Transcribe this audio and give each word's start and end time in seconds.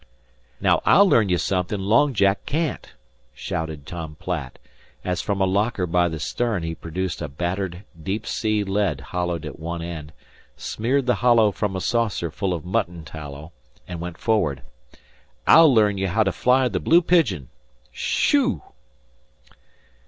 "Now 0.59 0.81
I'll 0.83 1.07
learn 1.07 1.29
you 1.29 1.37
something 1.37 1.79
Long 1.79 2.15
Jack 2.15 2.47
can't," 2.47 2.91
shouted 3.35 3.85
Tom 3.85 4.15
Platt, 4.15 4.57
as 5.05 5.21
from 5.21 5.39
a 5.39 5.45
locker 5.45 5.85
by 5.85 6.07
the 6.07 6.19
stern 6.19 6.63
he 6.63 6.73
produced 6.73 7.21
a 7.21 7.27
battered 7.27 7.83
deep 8.01 8.25
sea 8.25 8.63
lead 8.63 8.99
hollowed 8.99 9.45
at 9.45 9.59
one 9.59 9.83
end, 9.83 10.11
smeared 10.57 11.05
the 11.05 11.13
hollow 11.21 11.51
from 11.51 11.75
a 11.75 11.81
saucer 11.81 12.31
full 12.31 12.51
of 12.55 12.65
mutton 12.65 13.05
tallow, 13.05 13.51
and 13.87 13.99
went 14.01 14.17
forward. 14.17 14.63
"I'll 15.45 15.71
learn 15.71 15.99
you 15.99 16.07
how 16.07 16.23
to 16.23 16.31
fly 16.31 16.67
the 16.67 16.79
Blue 16.79 17.03
Pigeon. 17.03 17.49
Shooo!" 17.93 18.63